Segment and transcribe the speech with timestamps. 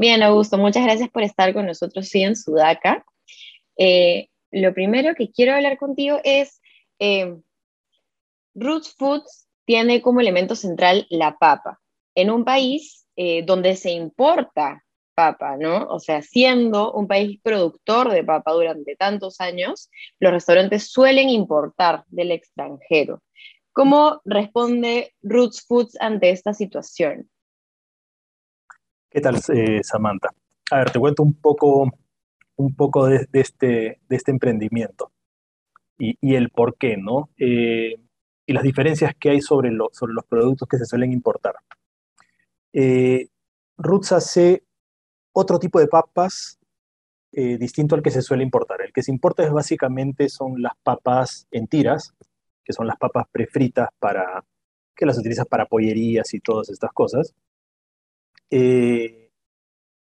[0.00, 3.04] Bien, Augusto, muchas gracias por estar con nosotros hoy en Sudaca.
[3.76, 6.60] Eh, lo primero que quiero hablar contigo es,
[7.00, 7.36] eh,
[8.54, 11.80] Roots Foods tiene como elemento central la papa.
[12.14, 14.84] En un país eh, donde se importa
[15.16, 15.88] papa, ¿no?
[15.88, 19.90] O sea, siendo un país productor de papa durante tantos años,
[20.20, 23.20] los restaurantes suelen importar del extranjero.
[23.72, 27.28] ¿Cómo responde Roots Foods ante esta situación?
[29.10, 30.28] ¿Qué tal, eh, Samantha?
[30.70, 31.90] A ver, te cuento un poco,
[32.56, 35.10] un poco de, este, de este emprendimiento
[35.98, 37.30] y, el por qué, ¿no?
[37.38, 37.96] Eh,
[38.46, 41.54] y las diferencias que hay sobre, sobre los productos que se suelen importar.
[42.74, 43.28] Eh,
[43.78, 44.64] Roots hace
[45.32, 46.58] otro tipo de papas
[47.32, 48.82] distinto al que se suele importar.
[48.82, 52.14] El que se importa es básicamente son las papas en tiras,
[52.64, 54.44] que son las papas prefritas para
[54.96, 57.34] que las utilizas para pollerías y todas estas cosas.
[58.50, 59.30] Eh,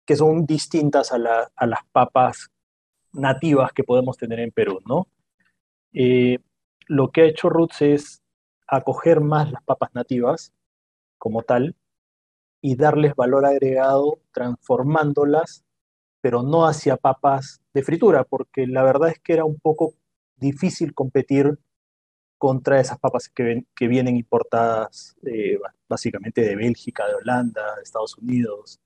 [0.06, 2.50] que son distintas a, las papas
[3.14, 5.08] nativas que podemos tener en Perú, ¿no?
[5.94, 6.40] Eh,
[6.88, 8.24] lo que ha hecho Roots es
[8.68, 10.52] acoger más las papas nativas
[11.20, 11.76] como tal
[12.62, 15.64] y darles valor agregado transformándolas,
[16.22, 19.94] pero no hacia papas de fritura, porque la verdad es que era un poco
[20.38, 21.60] difícil competir
[22.40, 28.80] contra esas papas que, vienen importadas eh, básicamente de Bélgica, de Holanda, de Estados Unidos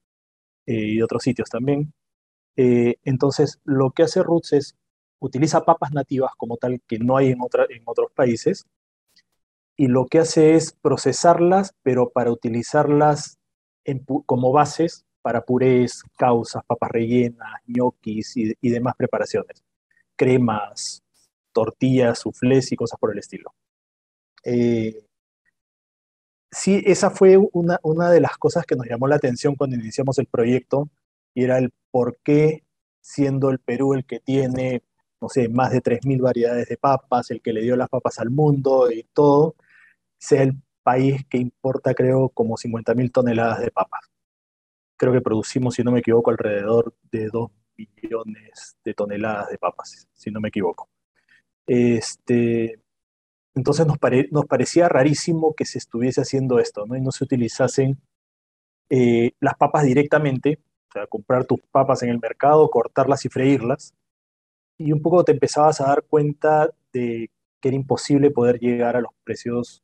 [0.66, 1.94] eh, y de otros sitios también.
[2.56, 4.76] Eh, entonces, lo que hace Roots es
[5.20, 8.66] utiliza papas nativas como tal que no hay en otros países
[9.76, 13.38] y lo que hace es procesarlas, pero para utilizarlas
[14.26, 19.62] como bases para purés, causas, papas rellenas, ñoquis y, y demás preparaciones,
[20.16, 21.03] cremas,
[21.54, 23.54] tortillas, soufflés y cosas por el estilo.
[24.44, 25.06] Eh,
[26.50, 30.18] sí, esa fue una, una de las cosas que nos llamó la atención cuando iniciamos
[30.18, 30.90] el proyecto
[31.34, 32.64] y era el por qué,
[33.00, 34.82] siendo el Perú el que tiene,
[35.20, 38.30] no sé, más de 3.000 variedades de papas, el que le dio las papas al
[38.30, 39.56] mundo y todo,
[40.18, 44.02] sea el país que importa, creo, como 50.000 toneladas de papas.
[44.96, 50.08] Creo que producimos, si no me equivoco, alrededor de 2 millones de toneladas de papas,
[50.12, 50.88] si no me equivoco.
[51.66, 52.80] Este,
[53.54, 53.98] entonces nos,
[54.30, 56.96] nos parecía rarísimo que se estuviese haciendo esto, ¿no?
[56.96, 57.98] Y no se utilizasen
[58.90, 60.58] eh, las papas directamente,
[60.88, 63.94] o sea, comprar tus papas en el mercado, cortarlas y freírlas.
[64.78, 67.30] Y un poco te empezabas a dar cuenta de
[67.60, 69.82] que era imposible poder llegar a los precios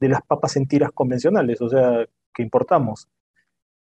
[0.00, 3.08] de las papas en tiras convencionales, o sea, que importamos.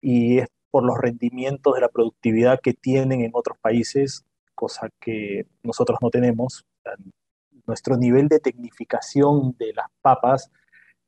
[0.01, 5.47] Y es por los rendimientos de la productividad que tienen en otros países, cosa que
[5.63, 6.65] nosotros no tenemos
[7.67, 10.51] nuestro nivel de tecnificación de las papas,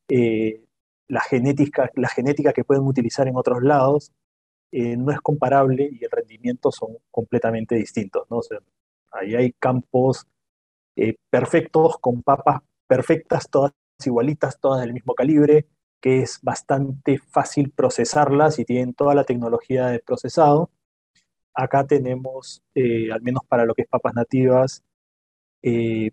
[0.10, 0.64] eh,
[1.08, 4.12] la, genética, la genética que pueden utilizar en otros lados,
[4.72, 8.28] eh, no es comparable y el rendimiento son completamente distintos.
[8.30, 8.42] ¿no?
[9.12, 10.28] ahí hay campos
[10.96, 13.74] eh, perfectos con papas perfectas, todas
[14.04, 15.68] igualitas, todas del mismo calibre,
[16.02, 20.72] que es bastante fácil procesarlas y tienen toda la tecnología de procesado.
[21.54, 24.84] Acá tenemos, al menos para lo que es papas nativas,
[25.62, 26.12] eh,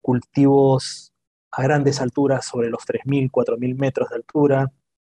[0.00, 1.12] cultivos
[1.50, 4.72] a grandes alturas, sobre los 3.000, 4.000 metros de altura,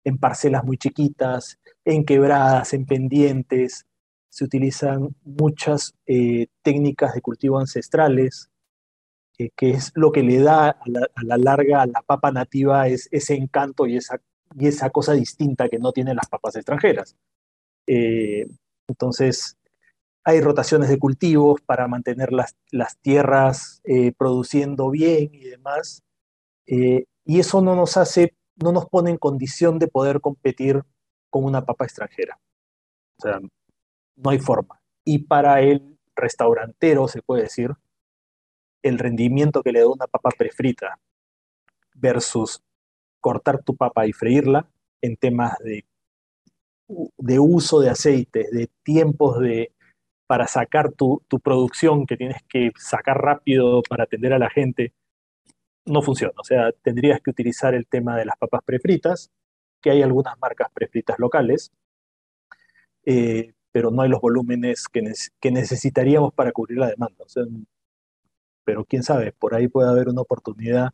[0.04, 3.86] en parcelas muy chiquitas, en quebradas, en pendientes.
[4.30, 8.50] Se utilizan muchas eh, técnicas de cultivo ancestrales,
[9.38, 10.84] que es lo que le da a
[11.24, 14.20] la, larga a la papa nativa es, ese encanto y esa,
[14.58, 17.16] y esa cosa distinta que no tienen las papas extranjeras.
[17.86, 18.48] Eh,
[18.88, 19.57] entonces,
[20.28, 26.04] hay rotaciones de cultivos para mantener las, las tierras eh, produciendo bien y demás.
[26.66, 30.84] Eh, y eso no nos hace, no nos pone en condición de poder competir
[31.30, 32.38] con una papa extranjera.
[33.18, 33.40] O sea,
[34.18, 34.82] no hay forma.
[35.06, 37.72] Y para el restaurantero, se puede decir,
[38.84, 41.00] el rendimiento que le da una papa prefrita
[41.96, 42.62] versus
[43.22, 44.70] cortar tu papa y freírla
[45.02, 45.86] en temas de,
[47.18, 49.72] de uso de aceites, de tiempos de,
[50.28, 54.94] para sacar tu, producción que tienes que sacar rápido para atender a la gente,
[55.86, 56.34] no funciona.
[56.38, 59.32] O sea, tendrías que utilizar el tema de las papas prefritas,
[59.82, 61.72] que hay algunas marcas prefritas locales,
[63.06, 65.02] eh, pero no hay los volúmenes que,
[65.40, 67.26] que, necesitaríamos para cubrir la demanda.
[68.66, 70.90] pero quién sabe, por ahí puede haber una oportunidad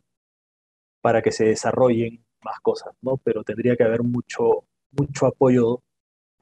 [1.00, 3.16] para que se desarrollen más cosas, ¿no?
[3.18, 5.82] Pero tendría que haber mucho, mucho apoyo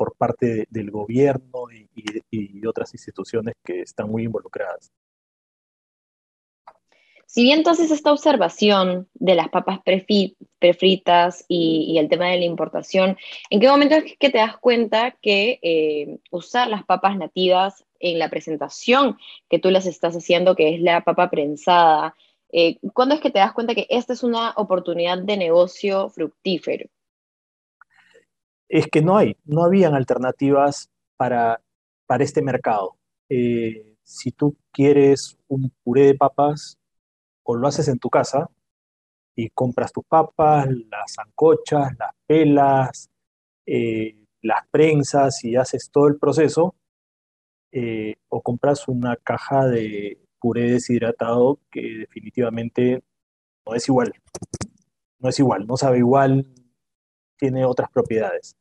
[0.03, 4.91] por parte del gobierno y, otras instituciones que están muy involucradas.
[7.25, 9.79] Si bien entonces esta observación de las papas
[10.59, 13.17] prefritas y, el tema de la importación,
[13.49, 18.19] ¿en qué momento es que te das cuenta que eh, usar las papas nativas en
[18.19, 19.19] la presentación
[19.49, 22.17] que tú las estás haciendo, que es la papa prensada,
[22.51, 26.87] eh, ¿cuándo es que te das cuenta que esta es una oportunidad de negocio fructífero?
[28.73, 30.89] Es que no hay, no habían alternativas
[31.19, 31.61] para,
[32.07, 32.97] para este mercado.
[33.29, 36.79] Eh, si tú quieres un puré de papas,
[37.43, 38.49] o lo haces en tu casa
[39.37, 43.11] y compras tus papas, las ancochas, las pelas,
[43.67, 46.75] eh, las prensas y haces todo el proceso,
[47.73, 53.03] eh, o compras una caja de puré deshidratado que definitivamente
[53.67, 54.15] no es igual.
[55.19, 56.47] No es igual, no sabe igual,
[57.37, 58.57] tiene otras propiedades.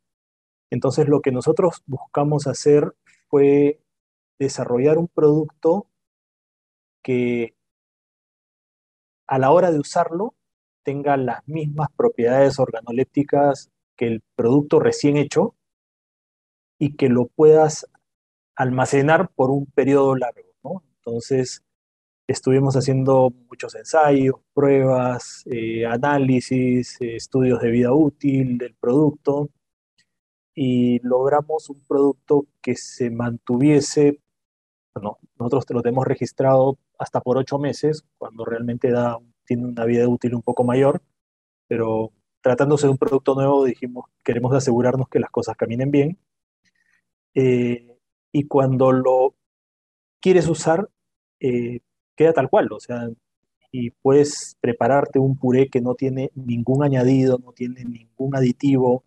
[0.71, 2.95] Entonces lo que nosotros buscamos hacer
[3.27, 3.81] fue
[4.39, 5.87] desarrollar un producto
[7.03, 7.55] que
[9.27, 10.33] a la hora de usarlo
[10.83, 15.55] tenga las mismas propiedades organolépticas que el producto recién hecho
[16.79, 17.85] y que lo puedas
[18.55, 20.83] almacenar por un periodo largo.
[20.97, 21.63] Entonces,
[22.27, 29.49] estuvimos haciendo muchos ensayos, pruebas, eh, análisis, estudios de vida útil del producto
[30.63, 34.19] y logramos un producto que se mantuviese
[34.93, 40.07] bueno, nosotros lo tenemos registrado hasta por ocho meses, cuando realmente da, tiene una vida
[40.07, 41.01] útil un poco mayor,
[41.67, 42.11] pero
[42.41, 46.17] tratándose de un producto nuevo, dijimos, queremos asegurarnos que las cosas caminen bien.
[47.33, 47.97] Eh,
[48.31, 49.35] y cuando lo
[50.19, 50.89] quieres usar,
[51.39, 51.79] eh,
[52.15, 53.09] queda tal cual, o sea,
[53.71, 59.05] y puedes prepararte un puré que no tiene ningún añadido, no tiene ningún aditivo,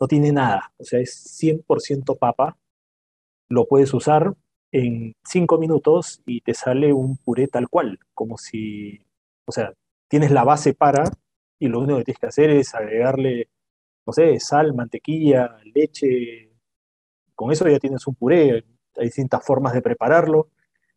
[0.00, 2.56] no tiene nada, o sea, es 100% papa,
[3.48, 4.34] lo puedes usar
[4.72, 9.00] en cinco minutos y te sale un puré tal cual, como si,
[9.46, 9.72] o sea,
[10.08, 11.04] tienes la base para
[11.58, 13.48] y lo único que tienes que hacer es agregarle,
[14.06, 16.50] no sé, sal, mantequilla, leche,
[17.34, 18.64] con eso ya tienes un puré,
[18.96, 20.50] hay distintas formas de prepararlo,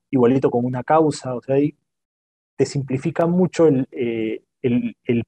[0.10, 1.76] igualito con una causa, o sea, ahí
[2.56, 4.44] te simplifica mucho el, eh,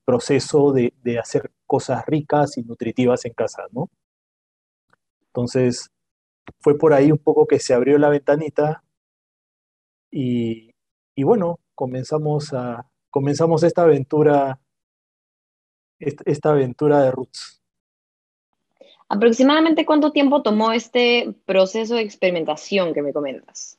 [0.03, 3.91] proceso de, de, hacer cosas ricas y nutritivas en casa, ¿no?
[5.27, 5.91] Entonces,
[6.59, 8.83] fue por ahí un poco que se abrió la ventanita
[10.09, 10.73] y,
[11.15, 14.59] bueno, comenzamos, a, comenzamos esta aventura,
[15.99, 17.61] esta aventura de Roots.
[19.07, 23.78] ¿Aproximadamente cuánto tiempo tomó este proceso de experimentación que me comentas?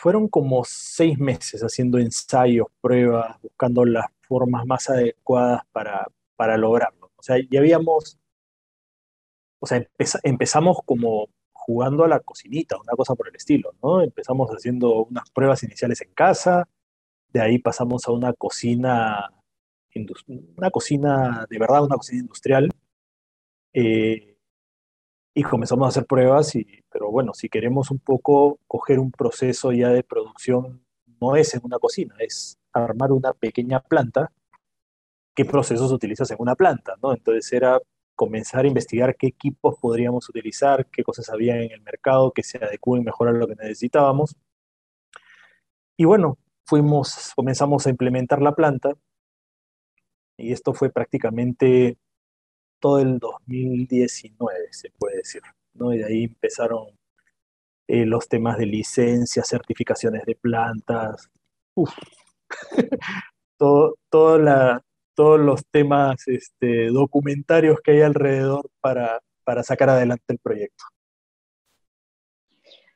[0.00, 6.06] Fueron como seis meses haciendo ensayos, pruebas, buscando las formas más adecuadas para,
[6.36, 7.10] para lograrlo.
[7.16, 8.20] O sea, ya habíamos
[9.60, 9.86] o sea,
[10.22, 14.02] empezamos como jugando a la cocinita, una cosa por el estilo, ¿no?
[14.02, 16.66] Empezamos haciendo unas pruebas iniciales en casa,
[17.28, 19.30] de ahí pasamos a una cocina,
[20.56, 22.70] una cocina de verdad, una cocina industrial,
[23.74, 24.29] eh,
[25.34, 29.72] y comenzamos a hacer pruebas, y, pero bueno, si queremos un poco coger un proceso
[29.72, 30.84] ya de producción,
[31.20, 34.32] no es en una cocina, es armar una pequeña planta,
[35.34, 36.94] ¿qué procesos utilizas en una planta?
[37.02, 37.12] ¿no?
[37.12, 37.80] Entonces era
[38.14, 42.58] comenzar a investigar qué equipos podríamos utilizar, qué cosas había en el mercado que se
[42.58, 44.36] adecúen mejor a lo que necesitábamos.
[45.96, 48.94] Y bueno, fuimos, comenzamos a implementar la planta
[50.36, 51.98] y esto fue prácticamente
[52.80, 55.42] todo el 2019, se puede decir,
[55.74, 55.92] ¿no?
[55.92, 56.88] Y de ahí empezaron
[57.86, 61.30] eh, los temas de licencias, certificaciones de plantas,
[61.74, 61.92] uf,
[63.56, 64.82] todo, toda la,
[65.14, 70.84] todos los temas este, documentarios que hay alrededor para, para sacar adelante el proyecto.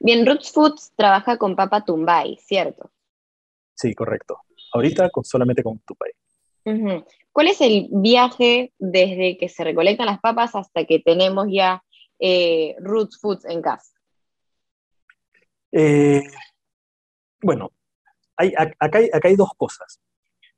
[0.01, 2.91] Bien, Roots Foods trabaja con papa Tumbay, ¿cierto?
[3.75, 4.39] Sí, correcto.
[4.73, 6.13] Ahorita con, solamente con Tumbay.
[7.33, 11.83] ¿Cuál es el viaje desde que se recolectan las papas hasta que tenemos ya
[12.19, 13.93] eh, Roots Foods en casa?
[15.73, 16.23] Eh,
[17.43, 17.71] bueno,
[18.37, 20.01] hay, acá, hay, acá, hay, dos cosas.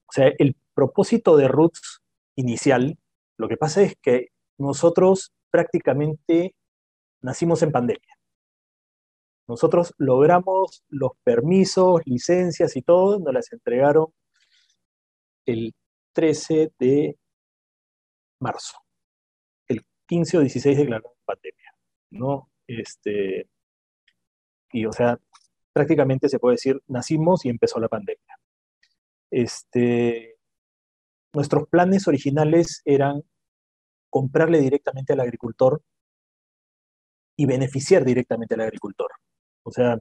[0.06, 2.02] O sea, el propósito de Roots
[2.36, 2.98] inicial,
[3.36, 6.54] lo que pasa es que nosotros prácticamente
[7.20, 8.14] nacimos en pandemia.
[9.48, 14.06] Nosotros logramos los permisos, licencias y todo, nos las entregaron
[15.46, 15.74] el
[16.16, 17.18] 13 de
[18.40, 18.78] marzo.
[19.68, 21.74] El 15 o 16 declararon pandemia,
[22.10, 22.50] ¿no?
[22.66, 23.50] Este,
[24.72, 25.20] y o sea,
[25.74, 28.40] prácticamente se puede decir, nacimos y empezó la pandemia.
[29.30, 30.38] Este,
[31.34, 33.22] nuestros planes originales eran
[34.08, 35.82] comprarle directamente al agricultor
[37.36, 39.10] y beneficiar directamente al agricultor.
[39.64, 39.98] O sea,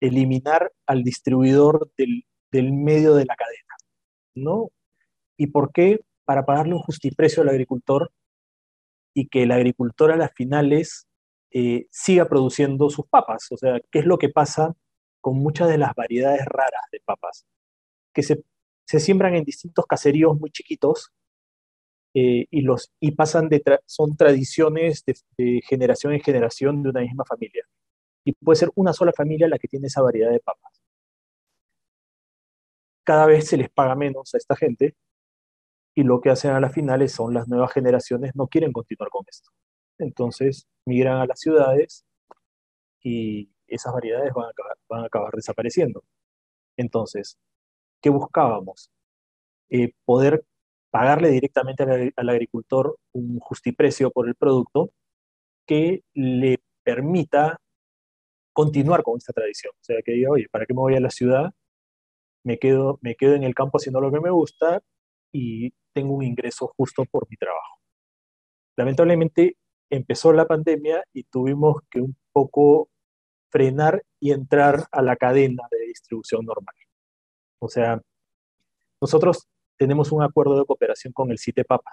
[0.00, 2.24] eliminar al distribuidor del,
[2.72, 3.74] medio de la cadena.
[4.34, 4.70] ¿No?
[5.36, 6.00] ¿Y por qué?
[6.26, 8.12] para pagarle un justiprecio al agricultor
[9.14, 11.06] y que el agricultor a las finales
[11.52, 13.46] eh, siga produciendo sus papas.
[13.50, 14.74] O sea, ¿qué es lo que pasa
[15.22, 17.46] con muchas de las variedades raras de papas?
[18.12, 18.44] Que se,
[18.84, 21.12] siembran en distintos caseríos muy chiquitos
[22.12, 25.04] eh, y, los, y pasan de son tradiciones
[25.36, 27.64] de, generación en generación de una misma familia.
[28.24, 30.82] Y puede ser una sola familia la que tiene esa variedad de papas.
[33.04, 34.96] Cada vez se les paga menos a esta gente
[35.96, 39.24] y lo que hacen a las finales son las nuevas generaciones no quieren continuar con
[39.28, 39.50] esto.
[39.98, 42.04] Entonces migran a las ciudades
[43.02, 46.04] y esas variedades van a acabar, van a acabar desapareciendo.
[46.76, 47.38] Entonces,
[48.02, 48.90] ¿qué buscábamos?
[49.70, 50.44] Eh, poder
[50.90, 51.82] pagarle directamente
[52.14, 54.90] al, agricultor un justiprecio por el producto
[55.66, 57.58] que le permita
[58.52, 59.72] continuar con esta tradición.
[59.74, 61.52] O sea, que diga, oye, ¿para qué me voy a la ciudad?
[62.44, 64.82] Me quedo, me quedo en el campo haciendo lo que me gusta
[65.36, 67.78] y tengo un ingreso justo por mi trabajo.
[68.76, 69.56] Lamentablemente
[69.90, 72.88] empezó la pandemia y tuvimos que un poco
[73.50, 76.74] frenar y entrar a la cadena de distribución normal.
[77.60, 78.00] O sea,
[79.00, 79.46] nosotros
[79.78, 81.92] tenemos un acuerdo de cooperación con el CITE Papa,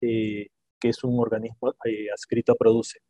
[0.00, 0.48] eh,
[0.80, 3.00] que es un organismo eh, adscrito a Produce,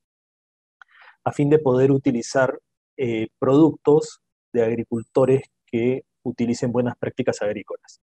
[1.25, 2.59] a fin de poder utilizar
[2.97, 4.21] eh, productos
[4.53, 8.01] de agricultores que utilicen buenas prácticas agrícolas.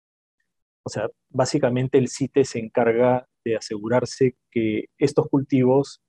[0.86, 6.02] O sea, básicamente el CITE se encarga de asegurarse que estos cultivos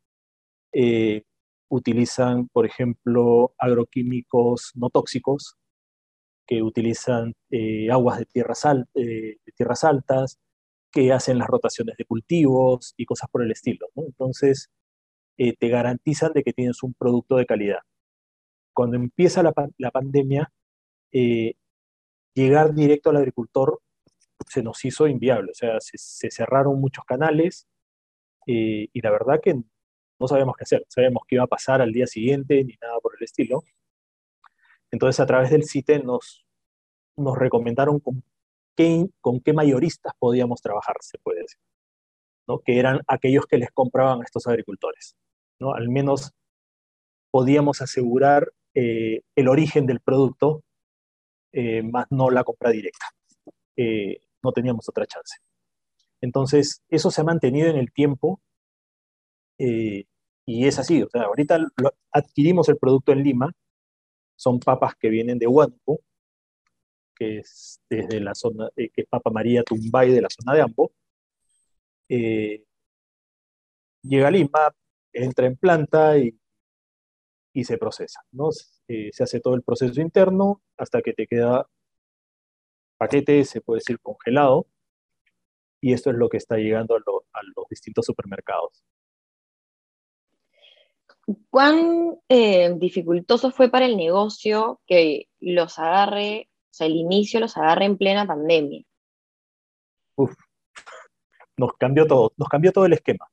[0.72, 1.22] eh,
[1.68, 5.56] utilizan, por ejemplo, agroquímicos no tóxicos,
[6.46, 8.62] que utilizan eh, aguas de tierras,
[8.94, 10.38] de tierras, altas,
[10.92, 13.86] que hacen las rotaciones de cultivos y cosas por el estilo.
[13.96, 14.70] Entonces,
[15.38, 17.80] eh, te garantizan de que tienes un producto de calidad.
[18.74, 20.52] Cuando empieza la, la pandemia,
[22.34, 23.80] llegar directo al agricultor
[24.48, 27.66] se nos hizo inviable, o sea, se, cerraron muchos canales
[28.46, 31.80] eh, y la verdad que no sabíamos qué hacer, no sabíamos qué iba a pasar
[31.80, 33.62] al día siguiente ni nada por el estilo.
[34.90, 36.44] Entonces a través del CITE nos,
[37.16, 38.22] recomendaron con
[38.76, 41.60] qué, con qué mayoristas podíamos trabajar, se puede decir,
[42.46, 42.60] ¿no?
[42.60, 45.16] que eran aquellos que les compraban a estos agricultores.
[45.60, 45.74] ¿no?
[45.74, 46.32] Al menos
[47.30, 50.62] podíamos asegurar eh, el origen del producto,
[51.52, 53.06] eh, más no la compra directa
[53.76, 55.36] no teníamos otra chance.
[56.24, 58.40] Entonces, eso se ha mantenido en el tiempo
[59.58, 60.04] eh,
[60.46, 61.02] y es así.
[61.02, 61.58] O sea, ahorita
[62.12, 63.52] adquirimos el producto en Lima,
[64.36, 66.00] son papas que vienen de Huánuco,
[67.14, 70.62] que es desde la zona, eh, que es Papa María Tumbay de la zona de
[70.62, 70.92] Ambo.
[72.08, 72.64] Eh,
[74.02, 74.74] llega a Lima,
[75.12, 76.38] entra en planta y,
[77.52, 78.50] y se procesa, ¿no?
[78.50, 81.66] se hace todo el proceso interno hasta que te queda
[83.04, 84.66] paquete, se puede decir congelado,
[85.80, 87.00] y esto es lo que está llegando a,
[87.56, 88.82] los distintos supermercados.
[91.50, 97.56] ¿Cuán eh, dificultoso fue para el negocio que los agarre, o sea, el inicio los
[97.56, 98.82] agarre en plena pandemia?
[100.16, 100.34] Uf,
[101.56, 103.26] nos cambió todo, nos cambió todo el esquema.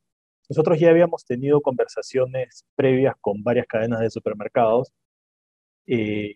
[0.50, 4.92] Nosotros ya habíamos tenido conversaciones previas con varias cadenas de supermercados
[5.88, 6.36] eh,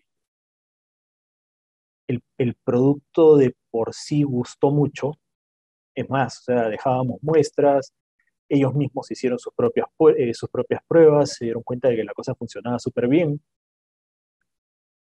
[2.08, 5.12] el, producto de por sí gustó mucho.
[5.94, 7.92] Es más, o sea, dejábamos muestras,
[8.48, 9.86] ellos mismos hicieron sus propias,
[10.16, 13.40] eh, sus propias pruebas, se dieron cuenta de que la cosa funcionaba súper bien.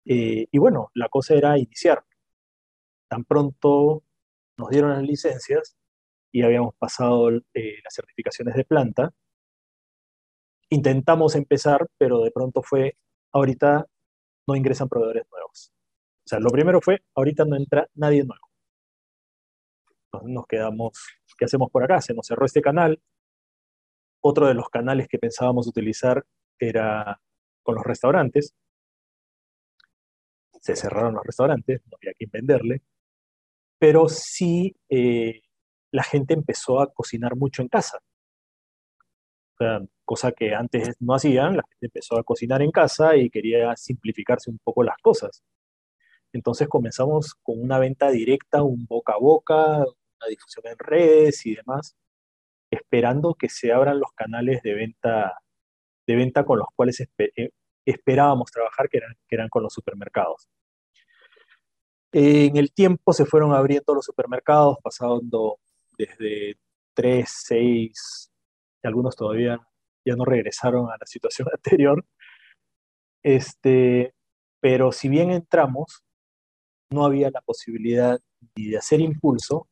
[0.06, 2.04] Eh, y bueno, la cosa era iniciar.
[3.10, 4.04] Tan pronto
[4.58, 5.76] nos dieron las licencias
[6.32, 9.14] y habíamos pasado eh, las certificaciones de planta.
[10.70, 12.98] Intentamos empezar, pero de pronto fue,
[13.32, 13.88] ahorita
[14.48, 15.72] no ingresan proveedores nuevos.
[16.26, 18.50] O sea, lo primero fue, ahorita no entra nadie nuevo.
[20.06, 20.92] Entonces nos quedamos,
[21.38, 22.00] ¿qué hacemos por acá?
[22.02, 23.02] Se nos cerró este canal.
[24.22, 26.26] Otro de los canales que pensábamos utilizar
[26.58, 27.20] era
[27.62, 28.54] con los restaurantes.
[30.62, 32.84] Se cerraron los restaurantes, no había quien venderle.
[33.78, 35.42] Pero sí eh,
[35.92, 38.00] la gente empezó a cocinar mucho en casa.
[39.56, 43.30] O sea, cosa que antes no hacían, la gente empezó a cocinar en casa y
[43.30, 45.44] quería simplificarse un poco las cosas.
[46.34, 51.56] Entonces comenzamos con una venta directa, un boca a boca, una difusión en redes y
[51.56, 51.96] demás,
[52.72, 55.40] esperando que se abran los canales de venta,
[56.08, 57.50] de venta con los cuales eh,
[57.86, 60.50] esperábamos trabajar, que eran, que eran con los supermercados.
[62.12, 65.60] En el tiempo se fueron abriendo los supermercados, pasando
[65.98, 66.58] desde
[66.94, 68.32] 3, 6,
[68.84, 69.60] y algunos todavía
[70.06, 72.06] ya no regresaron a la situación anterior.
[73.24, 74.14] Este,
[74.60, 76.03] pero si bien entramos,
[76.94, 78.20] no había la posibilidad
[78.56, 79.68] ni de hacer impulso,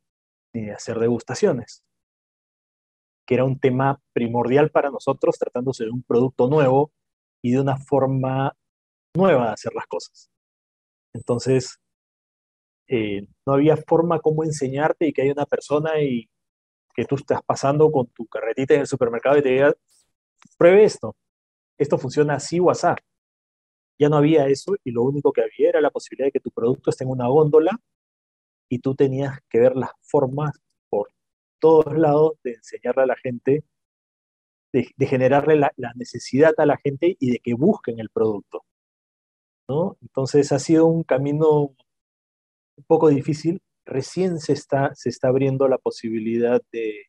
[0.53, 1.83] ni de hacer degustaciones,
[3.25, 6.91] que era un tema primordial para nosotros tratándose de un producto nuevo
[7.41, 8.55] y de una forma
[9.15, 10.29] nueva de hacer las cosas.
[11.13, 11.79] Entonces,
[12.87, 16.29] eh, no había forma como enseñarte y que haya una persona y
[16.93, 19.73] que tú estás pasando con tu carretita en el supermercado y te diga,
[20.57, 21.15] pruebe esto,
[21.77, 22.87] esto funciona así o así.
[24.01, 26.49] Ya no había eso y lo único que había era la posibilidad de que tu
[26.49, 27.79] producto esté en una góndola
[28.67, 31.09] y tú tenías que ver las formas por
[31.59, 33.63] todos lados de enseñarle a la gente,
[34.73, 38.65] de, generarle la, necesidad a la gente y de que busquen el producto.
[39.69, 39.97] ¿no?
[40.01, 41.75] Entonces ha sido un camino
[42.77, 43.61] un poco difícil.
[43.85, 47.03] Recién se está, se está abriendo la posibilidad de,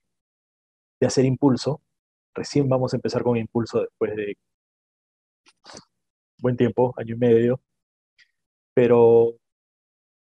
[1.00, 1.80] de hacer impulso.
[2.34, 4.36] Recién vamos a empezar con impulso después de
[6.42, 7.60] buen tiempo, año y medio.
[8.74, 9.36] Pero,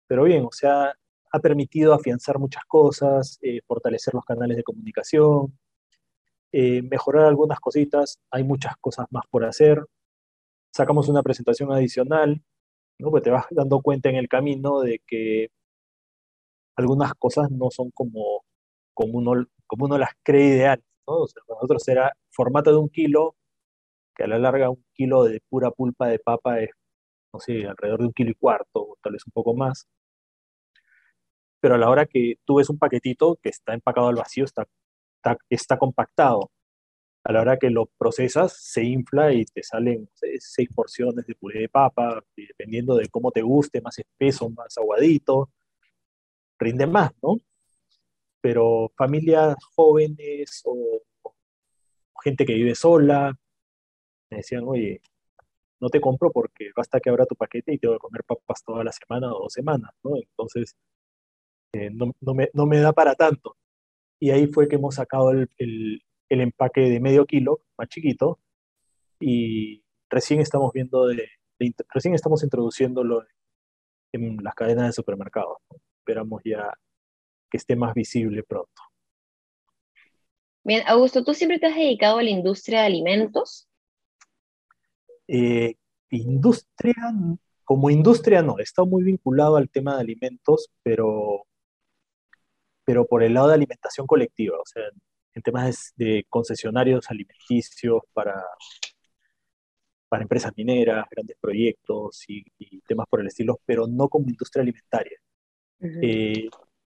[0.06, 0.94] pero bien, o sea,
[1.32, 5.58] ha permitido afianzar muchas cosas, eh, fortalecer los canales de comunicación,
[6.52, 8.18] eh, mejorar algunas cositas.
[8.30, 9.84] Hay muchas cosas más por hacer.
[10.72, 12.42] Sacamos una presentación adicional
[12.98, 13.10] ¿no?
[13.10, 15.48] Pues te vas dando cuenta en el camino de que
[16.76, 18.44] algunas cosas no son como,
[18.94, 21.14] como, uno, como uno las cree ideales, ¿no?
[21.22, 23.36] O sea, para nosotros era formato de un kilo,
[24.18, 26.70] que a la larga un kilo de pura pulpa de papa es,
[27.32, 29.88] no sé, alrededor de un kilo y cuarto, tal vez un poco más.
[31.60, 34.66] Pero a la hora que tú ves un paquetito que está empacado al vacío, está,
[35.16, 36.50] está, está compactado
[37.24, 40.08] a la hora que lo procesas, se infla y te salen
[40.38, 45.50] seis porciones de puré de papa, dependiendo de cómo te guste, más espeso, más aguadito,
[46.58, 47.36] rinde más, ¿no?
[48.40, 51.02] Pero familias jóvenes o,
[52.22, 53.36] gente que vive sola,
[54.30, 55.00] me decían, oye,
[55.80, 58.62] no te compro porque basta que abra tu paquete y te voy a comer papas
[58.64, 60.16] toda la semana o dos semanas, ¿no?
[60.16, 60.76] Entonces,
[61.72, 63.56] eh, no, me, no, me, da para tanto.
[64.20, 65.48] Y ahí fue que hemos sacado el,
[66.28, 68.40] el empaque de medio kilo, más chiquito,
[69.20, 71.28] y recién estamos viendo de,
[71.92, 73.24] recién estamos introduciéndolo
[74.12, 75.58] en las cadenas de supermercados.
[76.00, 76.72] Esperamos ya
[77.50, 78.82] que esté más visible pronto.
[80.64, 83.67] Bien, Augusto, ¿tú siempre te has dedicado a la industria de alimentos?
[85.28, 85.74] Eh,
[86.10, 86.94] industria,
[87.64, 91.44] como industria no, estado muy vinculado al tema de alimentos, pero,
[92.84, 94.84] pero por el lado de alimentación colectiva, o sea,
[95.34, 98.42] en temas de, concesionarios alimenticios para,
[100.08, 102.42] para empresas mineras, grandes proyectos y,
[102.86, 105.18] temas por el estilo, pero no como industria alimentaria.
[105.80, 106.48] Eh,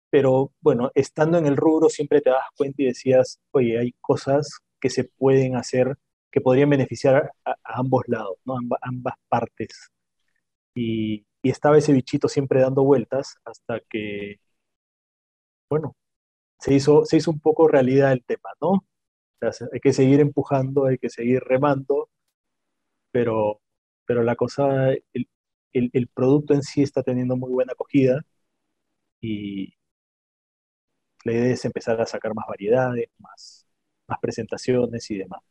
[0.09, 4.59] pero bueno, estando en el rubro siempre te das cuenta y decías, oye, hay cosas
[4.79, 5.95] que se pueden hacer
[6.33, 8.57] que podrían beneficiar a, ambos lados, ¿no?
[8.81, 9.91] ambas partes.
[10.75, 14.39] Y, y, estaba ese bichito siempre dando vueltas hasta que,
[15.69, 15.95] bueno,
[16.59, 18.85] se hizo, se hizo un poco realidad el tema, ¿no?
[19.73, 22.09] hay que seguir empujando, hay que seguir remando,
[23.11, 23.61] pero,
[24.05, 25.27] pero la cosa, el,
[25.73, 28.21] el, producto en sí está teniendo muy buena acogida
[29.21, 29.73] y
[31.25, 33.67] la idea es empezar a sacar más variedades, más,
[34.07, 35.41] más presentaciones y demás.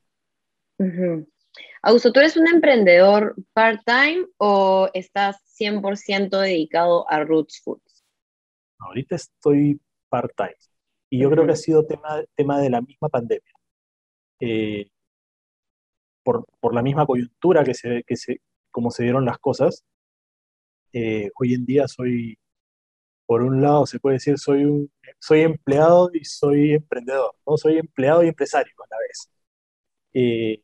[1.82, 8.04] Augusto, ¿tú eres un emprendedor part-time o estás 100% dedicado a Roots Foods?
[8.78, 10.56] Ahorita estoy part-time.
[11.10, 13.52] Y yo creo que ha sido tema, tema de la misma pandemia.
[14.40, 14.88] Eh,
[16.24, 19.84] por, por, la misma coyuntura que se, que se, como se dieron las cosas,
[20.92, 22.38] eh, hoy en día soy,
[23.26, 27.56] por un lado, se puede decir, soy, un, soy empleado y soy emprendedor, ¿no?
[27.56, 29.31] Soy empleado y empresario a la vez.
[30.14, 30.62] Eh,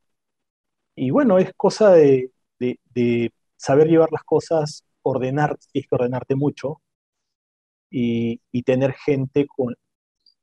[0.95, 6.35] y bueno, es cosa de, de, de, saber llevar las cosas, ordenar, tienes que ordenarte
[6.35, 6.81] mucho
[7.91, 9.75] y, y tener gente con,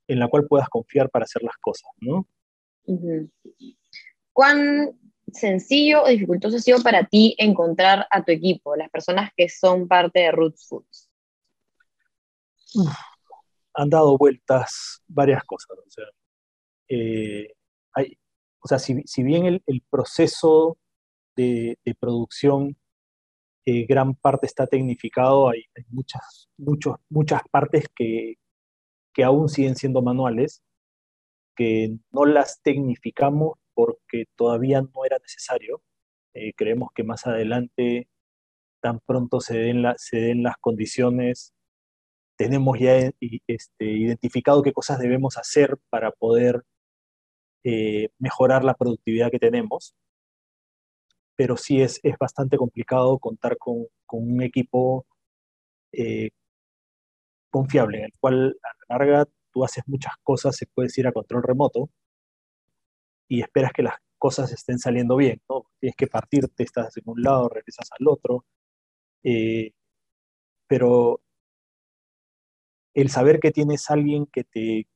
[0.07, 2.27] en la cual puedas confiar para hacer las cosas, ¿no?
[4.33, 4.99] ¿Cuán
[5.31, 9.87] sencillo o dificultoso ha sido para ti encontrar a tu equipo, las personas que son
[9.87, 11.09] parte de Roots Foods?
[13.75, 15.77] han dado vueltas varias cosas.
[15.77, 16.05] O sea,
[16.87, 17.53] eh,
[17.93, 18.17] hay,
[18.65, 20.79] o sea si, bien el, proceso
[21.35, 22.75] de, producción
[23.63, 28.37] eh, gran parte está tecnificado, hay, hay muchas, muchas partes que,
[29.13, 30.63] que aún siguen siendo manuales,
[31.55, 35.83] que no las tecnificamos porque todavía no era necesario.
[36.33, 38.07] Eh, creemos que más adelante,
[38.81, 41.53] tan pronto se den, se den las condiciones,
[42.35, 43.11] tenemos ya
[43.45, 46.63] este, identificado qué cosas debemos hacer para poder
[47.65, 49.95] eh, mejorar la productividad que tenemos.
[51.35, 55.05] Pero sí es, es bastante complicado contar con, con un equipo
[55.91, 56.29] eh,
[57.49, 61.11] confiable, en el cual a la larga tú haces muchas cosas, se puede ir a
[61.11, 61.89] control remoto
[63.27, 65.65] y esperas que las cosas estén saliendo bien, ¿no?
[65.79, 68.45] Tienes que partirte, estás en un lado, regresas al otro.
[69.23, 69.71] Eh,
[70.67, 71.21] pero
[72.93, 74.87] el saber que tienes alguien que te,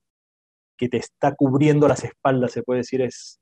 [0.79, 3.39] que te está cubriendo las espaldas, se puede decir, es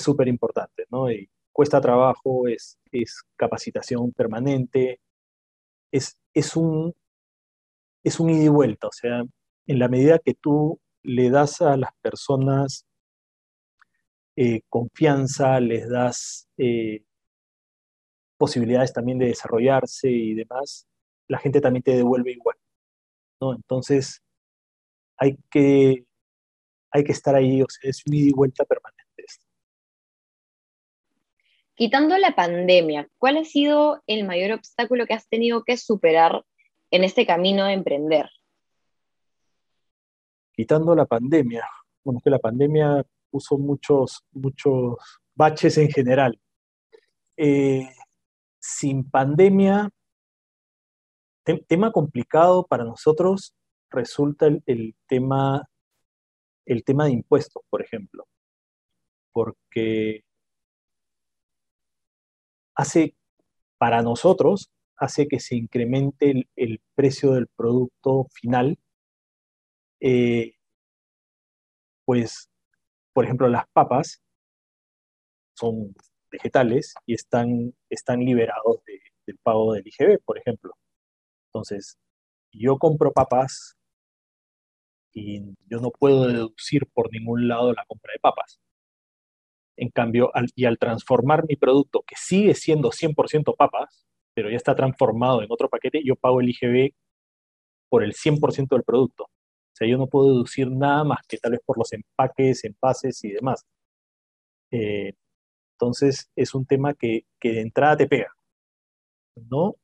[0.00, 1.06] súper importante, ¿no?
[1.52, 5.00] Cuesta trabajo, es, es capacitación permanente,
[5.92, 6.92] es, es, un,
[8.02, 9.22] es un ida y vuelta, o sea,
[9.66, 12.84] en la medida que tú le das a las personas
[14.34, 17.04] eh, confianza, les das eh,
[18.36, 20.86] posibilidades también de desarrollarse y demás,
[21.28, 22.56] la gente también te devuelve igual.
[23.40, 23.54] ¿no?
[23.54, 24.20] Entonces,
[25.18, 26.04] hay que,
[26.90, 29.06] hay que estar ahí, o sea, es un ida y vuelta permanente.
[31.78, 36.42] Quitando la pandemia, ¿cuál ha sido el mayor obstáculo que has tenido que superar
[36.90, 38.30] en este camino de emprender?
[40.52, 41.68] Quitando la pandemia,
[42.02, 44.96] bueno, que la pandemia puso muchos, muchos
[45.34, 46.40] baches en general.
[47.36, 47.90] Eh,
[48.58, 49.90] sin pandemia,
[51.68, 53.54] tema complicado para nosotros
[53.90, 55.68] resulta el, tema,
[56.66, 58.26] el tema de impuestos, por ejemplo,
[59.32, 60.24] porque
[62.74, 63.16] hace,
[63.78, 68.78] para nosotros, hace que se incremente el, precio del producto final,
[70.00, 70.54] eh,
[72.04, 72.50] pues,
[73.12, 74.22] por ejemplo, las papas
[75.54, 75.94] son
[76.30, 78.82] vegetales y están, están liberados
[79.26, 80.74] del pago del IGB, por ejemplo.
[81.48, 81.98] Entonces,
[82.52, 83.75] yo compro papas
[85.16, 88.60] y yo no puedo deducir por ningún lado la compra de papas.
[89.78, 94.74] En cambio, y al transformar mi producto, que sigue siendo 100% papas, pero ya está
[94.74, 96.92] transformado en otro paquete, yo pago el IGB
[97.88, 99.24] por el 100% del producto.
[99.24, 103.24] O sea, yo no puedo deducir nada más que tal vez por los empaques, envases
[103.24, 103.64] y demás.
[104.70, 105.14] Eh,
[105.74, 108.34] entonces, es un tema que, que, de entrada te pega,
[109.50, 109.76] ¿no?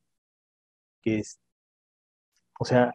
[1.01, 1.39] Que es,
[2.59, 2.93] o sea,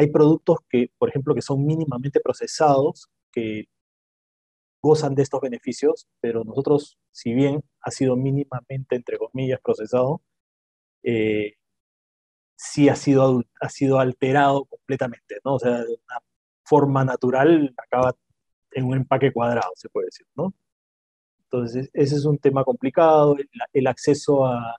[0.00, 3.66] hay productos que, por ejemplo, que son mínimamente procesados, que
[4.82, 10.22] gozan de estos beneficios, pero nosotros, si bien ha sido mínimamente, entre comillas, procesado,
[11.02, 11.52] eh,
[12.56, 15.56] sí ha sido, ha sido alterado completamente, ¿no?
[15.56, 16.18] O sea, de una
[16.64, 18.16] forma natural acaba
[18.72, 20.54] en un empaque cuadrado, se puede decir, ¿no?
[21.44, 23.36] Entonces, ese es un tema complicado,
[23.74, 24.76] el, acceso a,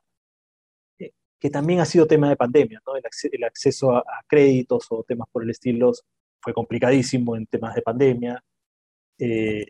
[1.41, 2.93] que también ha sido tema de pandemia, ¿no?
[2.95, 5.91] El, acceso a, créditos o temas por el estilo
[6.39, 8.43] fue complicadísimo en temas de pandemia.
[9.17, 9.65] Eh,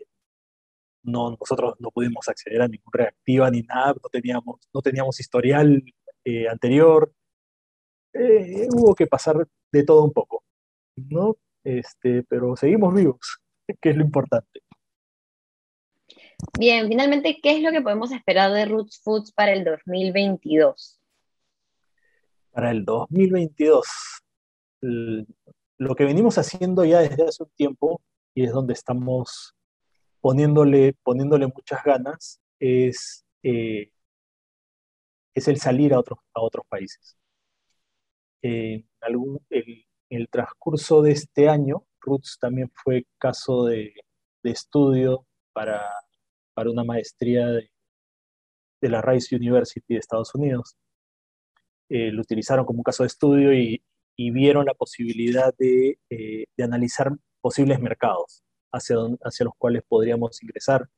[1.04, 5.82] no, nosotros no pudimos acceder a ninguna reactiva ni nada, no teníamos, no teníamos historial
[6.24, 7.10] eh, anterior.
[8.12, 10.44] Eh, hubo que pasar de todo un poco,
[10.96, 11.38] ¿no?
[11.64, 13.40] Este, pero seguimos vivos,
[13.80, 14.60] que es lo importante.
[16.58, 21.01] Bien, finalmente, ¿qué es lo que podemos esperar de Roots Foods para el 2022?
[22.52, 23.86] Para el 2022,
[24.82, 28.02] lo que venimos haciendo ya desde hace un tiempo,
[28.34, 29.54] y es donde estamos
[30.20, 33.90] poniéndole, poniéndole muchas ganas es, eh,
[35.34, 37.16] es el salir a otros, a otros países.
[38.42, 38.86] en
[40.10, 43.92] el, transcurso de este año, Roots también fue caso de,
[44.44, 45.82] estudio para,
[46.54, 47.70] para, una maestría de,
[48.82, 50.76] la Rice University de Estados Unidos.
[51.92, 53.82] Eh, lo utilizaron como un caso de estudio y,
[54.16, 60.88] vieron la posibilidad de, eh, de analizar posibles mercados hacia, hacia los cuales podríamos ingresar.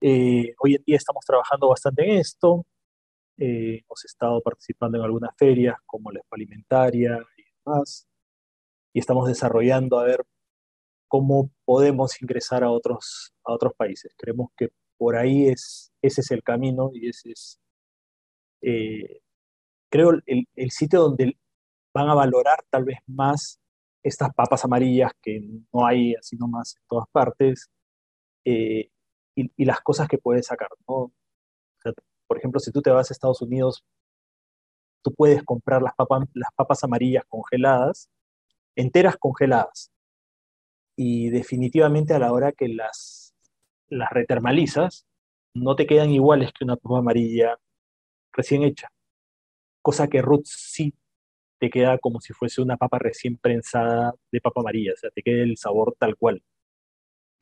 [0.00, 2.66] Eh, hoy en día estamos trabajando bastante en esto.
[3.38, 8.06] Eh, hemos estado participando en algunas ferias como la Alimentaria y demás.
[8.92, 10.22] Y estamos desarrollando a ver
[11.08, 14.12] cómo podemos ingresar a otros, a otros países.
[14.18, 14.68] Creemos que
[14.98, 17.60] por ahí es, ese es el camino y ese es,
[18.62, 19.21] eh,
[19.92, 21.36] creo, el, el sitio donde
[21.94, 23.60] van a valorar tal vez más
[24.02, 25.40] estas papas amarillas que
[25.72, 27.70] no hay así nomás en todas partes,
[28.44, 28.90] eh,
[29.34, 31.12] y, las cosas que puedes sacar, ¿no?
[32.26, 33.84] por ejemplo, si tú te vas a Estados Unidos,
[35.02, 38.08] tú puedes comprar las, papas, las papas amarillas congeladas,
[38.74, 39.90] enteras congeladas,
[40.96, 43.34] y definitivamente a la hora que las,
[43.88, 45.06] las retermalizas,
[45.54, 47.58] no te quedan iguales que una papa amarilla
[48.32, 48.88] recién hecha,
[49.82, 50.94] cosa que Ruth sí
[51.60, 55.22] te queda como si fuese una papa recién prensada de papa amarilla, o sea, te
[55.22, 56.42] queda el sabor tal cual.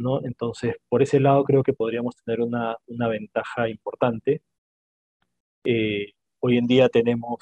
[0.01, 0.25] ¿no?
[0.25, 2.77] Entonces, por ese lado creo que podríamos tener una,
[3.09, 4.43] ventaja importante.
[5.65, 7.39] Eh, hoy en día tenemos,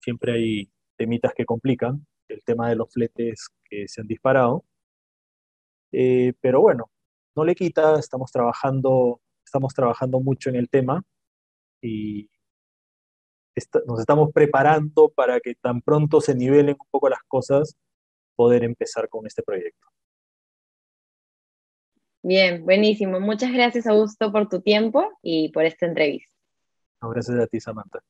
[0.00, 4.64] siempre hay temitas que complican, el tema de los fletes que se han disparado.
[5.92, 6.90] Eh, pero bueno,
[7.36, 11.02] no le quita, estamos trabajando, estamos trabajando mucho en el tema
[11.82, 12.28] y
[13.86, 17.76] nos estamos preparando para que tan pronto se nivelen un poco las cosas,
[18.34, 19.88] poder empezar con este proyecto.
[22.22, 23.18] Bien, buenísimo.
[23.18, 26.32] Muchas gracias, Augusto, por tu tiempo y por esta entrevista.
[27.00, 28.00] gracias a ti, Samantha.